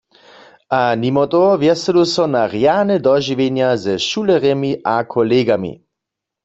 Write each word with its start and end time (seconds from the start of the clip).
A 0.77 0.79
nimo 1.03 1.23
toho 1.33 1.51
wjeselu 1.61 2.03
so 2.13 2.23
na 2.33 2.43
rjane 2.53 2.95
dožiwjenja 3.05 3.69
ze 3.83 3.93
šulerjemi 4.07 4.71
a 4.93 4.95
kolegami. 5.13 5.71